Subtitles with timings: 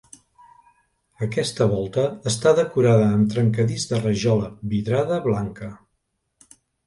[1.25, 5.69] Aquesta volta està decorada amb trencadís de rajola vidrada blanca.